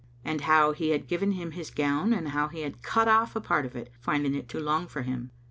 [0.25, 3.39] and how he had given him his gown and how he had cut off a
[3.39, 5.29] part of it, finding it too long for him.